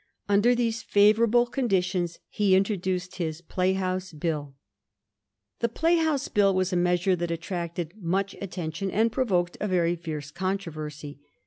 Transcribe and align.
Under 0.27 0.55
these 0.55 0.81
favorable 0.81 1.45
condi 1.45 1.83
tions 1.83 2.17
he 2.27 2.55
introduced 2.55 3.17
his 3.17 3.39
Playhouse 3.39 4.13
Bill. 4.13 4.55
The 5.59 5.69
Playhouse 5.69 6.27
Bill 6.27 6.55
was 6.55 6.73
a 6.73 6.75
measure 6.75 7.15
that 7.15 7.29
attracted 7.29 7.93
much 8.01 8.35
attention, 8.41 8.89
and 8.89 9.11
provoked 9.11 9.57
a 9.61 9.67
very 9.67 9.95
fierce 9.95 10.31
controversy. 10.31 11.19